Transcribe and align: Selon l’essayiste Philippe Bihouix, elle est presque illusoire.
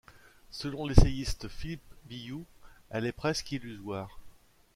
Selon 0.49 0.87
l’essayiste 0.87 1.47
Philippe 1.47 1.83
Bihouix, 2.05 2.43
elle 2.89 3.05
est 3.05 3.11
presque 3.11 3.51
illusoire. 3.51 4.17